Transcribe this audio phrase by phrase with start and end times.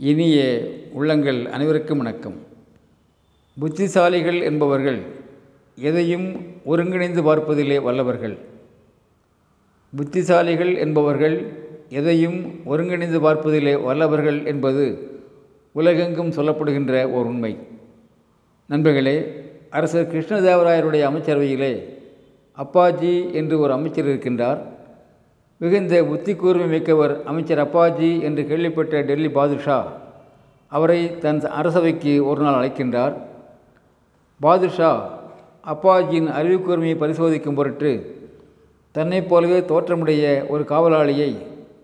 [0.00, 0.60] இனிய
[0.92, 2.36] உள்ளங்கள் அனைவருக்கும் வணக்கம்.
[3.60, 5.00] புத்திசாலிகள் என்பவர்கள்
[5.76, 8.38] எதையும் ஒருங்கிணைந்து பார்ப்பதிலே வல்லவர்கள்.
[9.96, 11.46] புத்திசாலிகள் என்பவர்கள்
[11.88, 15.10] எதையும் ஒருங்கிணைந்து பார்ப்பதிலே வல்லவர்கள் என்பது
[15.72, 17.56] உலகெங்கும் சொல்லப்படுகின்ற ஓர் உண்மை.
[18.66, 21.82] நண்பர்களே அரசர் கிருஷ்ணதேவராயருடைய அமைச்சரவையிலே
[22.58, 24.62] அப்பாஜி என்று ஒரு அமைச்சர் இருக்கின்றார்.
[25.62, 29.78] மிகுந்த புத்தி கூர்மை மிக்கவர் அமைச்சர் அப்பாஜி என்று கேள்விப்பட்ட டெல்லி பாதுஷா
[30.72, 33.14] அவரை தன் அரசவைக்கு ஒரு நாள் அழைக்கின்றார்.
[34.40, 34.90] பாதுஷா
[35.66, 37.92] அப்பாஜியின் அறிவுக்கூர்மையை பரிசோதிக்கும் பொருட்டு
[38.92, 41.30] தன்னைப் போலவே தோற்றமுடைய ஒரு காவலாளியை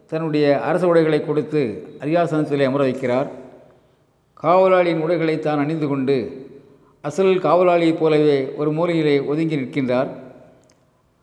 [0.07, 1.63] தன்னுடைய அரச உடைகளை கொடுத்து
[2.01, 3.29] அரியாசனத்திலே அமர வைக்கிறார்.
[4.43, 6.19] காவலாளியின் உடைகளை தான் அணிந்து கொண்டு
[7.03, 10.09] அசல் காவலாளியைப் போலவே ஒரு மூலையிலே ஒதுங்கி நிற்கின்றார்.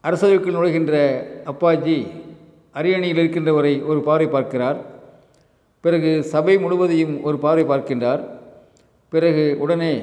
[0.03, 0.95] அரசவைக்குள் நுழைகின்ற
[1.45, 1.97] அப்பாஜி
[2.75, 4.77] அரியணையில் இருக்கின்றவரை ஒரு பார்வை பார்க்கிறார்.
[5.83, 8.21] பிறகு சபை முழுவதையும் ஒரு பார்வை பார்க்கின்றார்.
[9.13, 9.93] பிறகு உடனே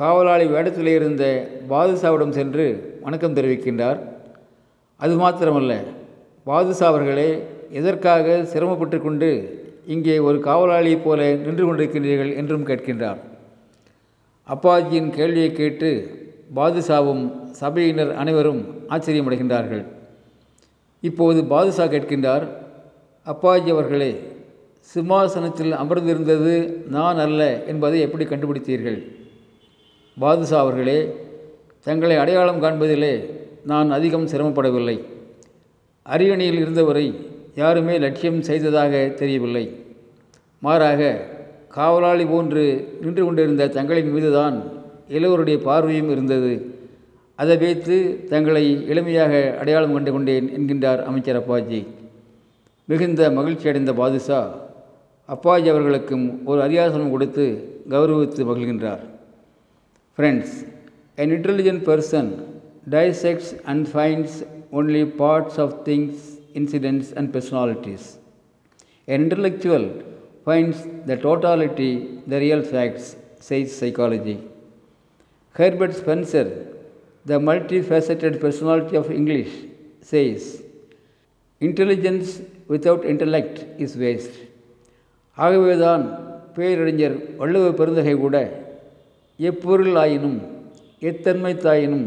[0.00, 1.24] காவலாளி வேடத்தில் இருந்த
[1.72, 2.66] பாதுஷாவிடம் சென்று
[3.04, 3.98] வணக்கம் தெரிவிக்கின்றார்.
[5.00, 5.74] அது மாத்திரமல்ல
[6.50, 7.30] பாதுஷா அவர்களே
[7.80, 9.30] எதற்காக சிரமப்பட்டு கொண்டு
[9.94, 13.20] இங்கே ஒரு காவலாளியைப் போல நின்று கொண்டிருக்கின்றீர்கள் என்றும் கேட்கின்றார்.
[14.54, 15.90] அப்பாஜியின் கேள்வியை கேட்டு
[16.58, 17.24] பாதுஷாவும்
[17.60, 18.62] சபையினர் அனைவரும்
[18.94, 19.84] ஆச்சரியமடைகின்றார்கள்.
[21.08, 22.44] இப்போது பாதுஷா கேட்கின்றார்
[23.26, 24.12] அப்பாஜி அவர்களே
[24.94, 26.54] சிம்மாசனத்தில் அமர்ந்திருந்தது
[26.88, 28.98] நான் அல்ல என்பதை எப்படி கண்டுபிடித்தீர்கள்?
[30.16, 30.98] பாதுஷா அவர்களே
[31.86, 33.14] தங்களை அடையாளம் காண்பதிலே
[33.64, 34.96] நான் அதிகம் சிரமப்படவில்லை.
[36.06, 37.06] அரியணையில் இருந்தவரை
[37.54, 39.64] யாருமே லட்சியம் செய்ததாக தெரியவில்லை.
[40.62, 41.00] மாறாக
[41.76, 42.64] காவலாளி போன்று
[43.00, 44.56] நின்று கொண்டிருந்த தங்களின் மீதுதான்
[45.08, 46.52] எல்லோருடைய பார்வையும் இருந்தது.
[47.38, 47.96] அதை வைத்து
[48.32, 51.80] தங்களை எளிமையாக அடையாளம் கண்டு கொண்டேன் என்கின்றார் அமைச்சர் அப்பாஜி
[52.88, 54.40] மிகுந்த மகிழ்ச்சி அடைந்த பாதுஷா
[55.28, 57.44] அப்பாஜி அவர்களுக்கும் ஒரு அரியாசனம் கொடுத்து
[57.94, 59.04] கௌரவித்து மகிழ்கின்றார்
[60.18, 60.56] friends
[61.18, 62.24] an intelligent person
[62.86, 64.32] dissects and finds
[64.70, 66.14] only parts of things,
[66.54, 68.18] incidents, and personalities.
[69.08, 69.84] An intellectual
[70.46, 71.92] finds the totality,
[72.26, 73.06] the real facts,
[73.40, 74.36] says psychology.
[75.56, 76.46] Herbert Spencer,
[77.26, 79.50] the multifaceted personality of English,
[80.02, 80.62] says,
[81.60, 84.36] Intelligence without intellect is waste.
[85.38, 86.04] ஆகவேதான்
[86.56, 88.36] பேரறிஞர் வள்ளுவ பெருந்தகை கூட
[89.38, 90.38] எப்பொருள் ஆயினும்
[91.00, 92.06] எத்தன்மை தாயினும்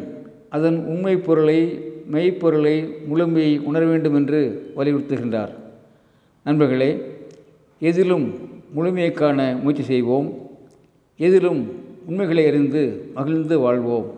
[0.50, 1.60] அதன் உண்மை பொருளை
[2.12, 2.76] மெய்ப்பொருளை
[3.10, 4.40] முழுமையை உணர வேண்டும் என்று
[4.78, 5.54] வலியுறுத்துகின்றார்
[6.46, 6.92] நண்பர்களே
[7.82, 8.26] எதிலும்
[8.76, 10.30] முழுமையை காண முயற்சி செய்வோம்
[11.20, 11.62] எதிலும்
[12.10, 12.84] உண்மைகளை அறிந்து
[13.18, 14.10] மகிழ்ந்து வாழ்வோம்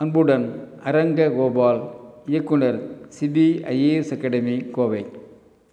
[0.00, 0.46] அன்புடன்
[0.84, 1.80] அரங்க கோபால்
[2.26, 2.78] இயக்குனர்
[3.16, 5.02] சிபி ஐஏஎஸ் அகாடமி கோவை.